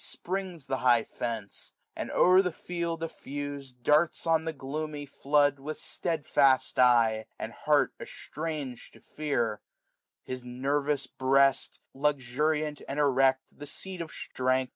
Springs 0.03 0.65
the 0.65 0.77
high 0.77 1.03
fence; 1.03 1.73
and, 1.95 2.09
o'er 2.09 2.41
the 2.41 2.51
field 2.51 3.01
eflfus'd. 3.01 3.83
Darts 3.83 4.25
on 4.25 4.45
the 4.45 4.51
gloomy 4.51 5.05
flood, 5.05 5.59
with 5.59 5.77
stedfiist 5.77 6.79
eye, 6.79 7.27
510 7.37 7.37
And 7.37 7.53
heart 7.53 7.93
estranged 7.99 8.93
to 8.93 8.99
kaa: 8.99 9.61
his 10.23 10.43
nervous 10.43 11.03
chesty 11.05 11.77
8UMME 11.77 11.79
IL 11.93 12.01
Luxuriant) 12.01 12.81
and 12.87 12.97
erect, 12.97 13.59
the 13.59 13.67
seat 13.67 14.01
of 14.01 14.09
strength. 14.09 14.69